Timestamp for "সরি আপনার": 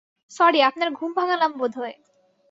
0.31-0.89